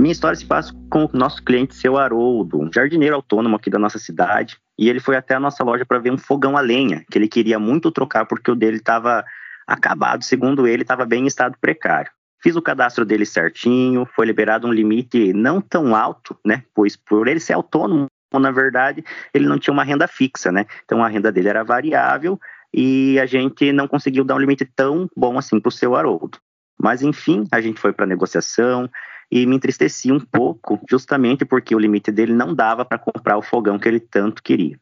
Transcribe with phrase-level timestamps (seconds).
[0.00, 3.68] A minha história se passa com o nosso cliente, seu Haroldo, um jardineiro autônomo aqui
[3.68, 4.56] da nossa cidade.
[4.78, 7.28] E ele foi até a nossa loja para ver um fogão a lenha, que ele
[7.28, 9.22] queria muito trocar porque o dele estava
[9.66, 12.10] acabado, segundo ele, estava bem em estado precário.
[12.42, 16.62] Fiz o cadastro dele certinho, foi liberado um limite não tão alto, né?
[16.74, 19.04] Pois por ele ser autônomo, na verdade,
[19.34, 20.64] ele não tinha uma renda fixa, né?
[20.82, 22.40] Então a renda dele era variável
[22.72, 26.38] e a gente não conseguiu dar um limite tão bom assim para o seu Haroldo.
[26.82, 28.88] Mas enfim, a gente foi para negociação
[29.30, 33.42] e me entristeci um pouco, justamente porque o limite dele não dava para comprar o
[33.42, 34.78] fogão que ele tanto queria.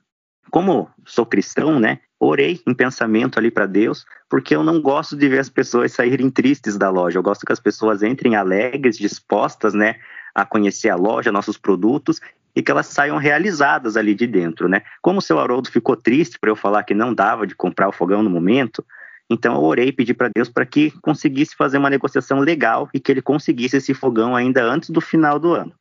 [0.51, 2.01] Como sou cristão, né?
[2.19, 6.31] Orei em pensamento ali para Deus, porque eu não gosto de ver as pessoas saírem
[6.31, 7.19] tristes da loja.
[7.19, 9.97] Eu gosto que as pessoas entrem alegres, dispostas, né,
[10.35, 12.21] a conhecer a loja, nossos produtos
[12.57, 14.83] e que elas saiam realizadas ali de dentro, né?
[15.01, 17.93] Como o seu Haroldo ficou triste para eu falar que não dava de comprar o
[17.93, 18.85] fogão no momento,
[19.31, 23.01] então eu orei e pedi para Deus para que conseguisse fazer uma negociação legal e
[23.01, 25.75] que ele conseguisse esse fogão ainda antes do final do ano.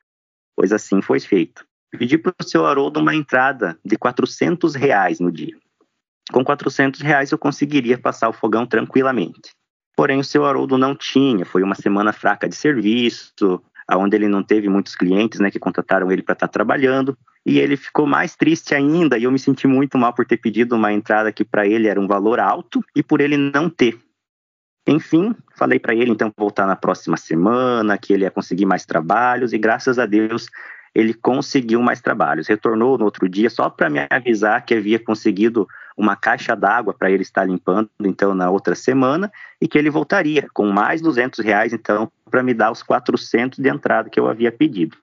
[0.56, 1.66] Pois assim foi feito.
[1.92, 5.58] Pedi para o seu Haroldo uma entrada de 400 reais no dia.
[6.32, 9.52] Com 400 reais eu conseguiria passar o fogão tranquilamente.
[9.96, 13.62] Porém, o seu Haroldo não tinha, foi uma semana fraca de serviço,
[13.96, 17.18] onde ele não teve muitos clientes né, que contrataram ele para estar tá trabalhando.
[17.46, 20.76] E ele ficou mais triste ainda, e eu me senti muito mal por ter pedido
[20.76, 23.98] uma entrada que para ele era um valor alto e por ele não ter.
[24.86, 29.54] Enfim, falei para ele então voltar na próxima semana, que ele ia conseguir mais trabalhos,
[29.54, 30.48] e graças a Deus
[30.96, 32.48] ele conseguiu mais trabalhos.
[32.48, 37.12] Retornou no outro dia só para me avisar que havia conseguido uma caixa d'água para
[37.12, 41.74] ele estar limpando, então, na outra semana, e que ele voltaria com mais 200 reais,
[41.74, 44.98] então, para me dar os 400 de entrada que eu havia pedido.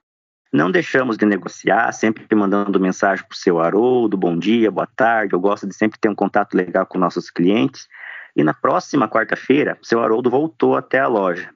[0.53, 5.33] Não deixamos de negociar, sempre mandando mensagem para o seu Haroldo, bom dia, boa tarde,
[5.33, 7.87] eu gosto de sempre ter um contato legal com nossos clientes.
[8.35, 11.49] E na próxima quarta-feira, o seu Haroldo voltou até a loja.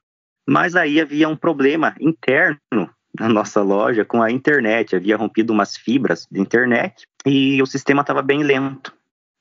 [0.47, 5.77] Mas aí havia um problema interno na nossa loja com a internet, havia rompido umas
[5.77, 8.93] fibras de internet e o sistema estava bem lento.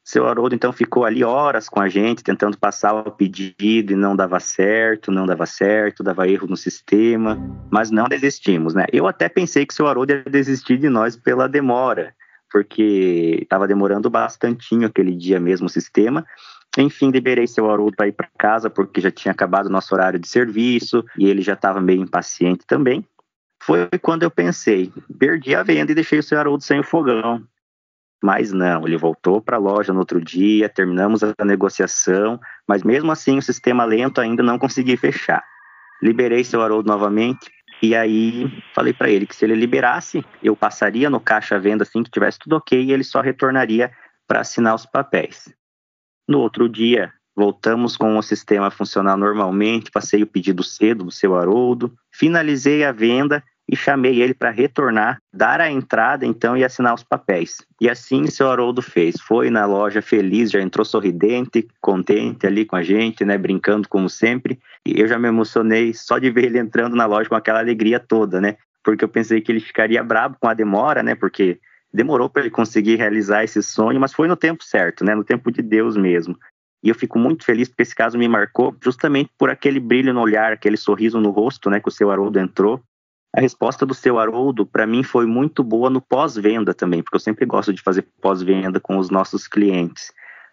[0.08, 4.16] Seu Haroldo então ficou ali horas com a gente, tentando passar o pedido e não
[4.16, 7.38] dava certo, não dava certo, dava erro no sistema,
[7.70, 8.86] mas não desistimos, né?
[8.90, 12.14] Eu até pensei que o seu Haroldo ia desistir de nós pela demora,
[12.50, 16.24] porque estava demorando bastantinho aquele dia mesmo o sistema.
[16.78, 20.18] Enfim, liberei seu Haroldo para ir para casa, porque já tinha acabado o nosso horário
[20.18, 23.04] de serviço e ele já estava meio impaciente também.
[23.62, 27.46] Foi quando eu pensei, perdi a venda e deixei o seu Haroldo sem o fogão.
[28.22, 33.12] Mas não, ele voltou para a loja no outro dia, terminamos a negociação, mas mesmo
[33.12, 35.44] assim o sistema lento ainda não consegui fechar.
[36.02, 41.08] Liberei seu Haroldo novamente e aí falei para ele que se ele liberasse, eu passaria
[41.08, 43.92] no caixa venda assim que tivesse tudo ok e ele só retornaria
[44.26, 45.54] para assinar os papéis.
[46.28, 51.10] No outro dia, voltamos com o sistema a funcionar normalmente, passei o pedido cedo do
[51.10, 56.64] seu Haroldo, finalizei a venda e chamei ele para retornar, dar a entrada então e
[56.64, 57.58] assinar os papéis.
[57.80, 59.20] E assim o seu Haroldo fez.
[59.20, 64.08] Foi na loja feliz, já entrou sorridente, contente ali com a gente, né, brincando como
[64.08, 64.58] sempre.
[64.86, 68.00] E eu já me emocionei só de ver ele entrando na loja com aquela alegria
[68.00, 68.56] toda, né?
[68.82, 71.14] Porque eu pensei que ele ficaria bravo com a demora, né?
[71.14, 71.60] Porque
[71.92, 75.14] demorou para ele conseguir realizar esse sonho, mas foi no tempo certo, né?
[75.14, 76.34] No tempo de Deus mesmo.
[76.82, 80.20] E eu fico muito feliz porque esse caso me marcou justamente por aquele brilho no
[80.20, 82.80] olhar, aquele sorriso no rosto, né, que o seu Haroldo entrou.
[83.38, 87.20] A resposta do seu Haroldo, para mim, foi muito boa no pós-venda também, porque eu
[87.20, 90.10] sempre gosto de fazer pós-venda com os nossos clientes.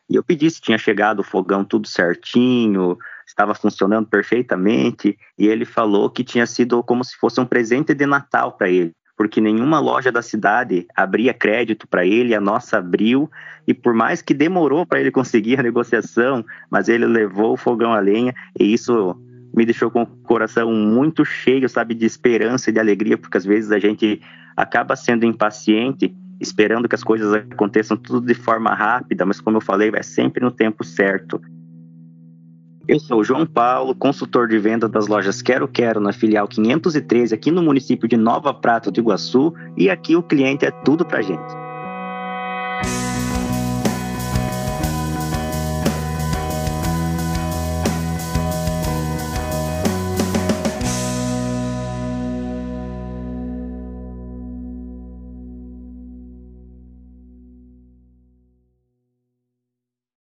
[0.08, 2.96] E eu pedi se tinha chegado o fogão tudo certinho,
[3.28, 8.06] estava funcionando perfeitamente, e ele falou que tinha sido como se fosse um presente de
[8.06, 13.28] Natal para ele, porque nenhuma loja da cidade abria crédito para ele, a nossa abriu,
[13.68, 17.94] e por mais que demorou para ele conseguir a negociação, mas ele levou o fogão
[17.94, 19.20] a lenha, e isso
[19.56, 23.46] me deixou com o coração muito cheio, sabe, de esperança e de alegria, porque às
[23.46, 24.22] vezes a gente
[24.56, 29.62] acaba sendo impaciente, esperando que as coisas aconteçam tudo de forma rápida, mas como eu
[29.62, 31.42] falei, é sempre no tempo certo.
[32.88, 37.34] Eu sou o João Paulo, consultor de venda das lojas Quero Quero na filial 513
[37.34, 41.22] aqui no município de Nova Prata do Iguaçu, e aqui o cliente é tudo pra
[41.22, 41.65] gente.